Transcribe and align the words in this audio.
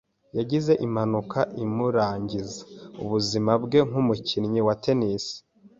Yagize 0.37 0.71
impanuka 0.85 1.39
imurangiza 1.65 2.57
ubuzima 3.03 3.51
bwe 3.63 3.79
nkumukinnyi 3.87 4.61
wa 4.67 4.75
tennis. 4.83 5.23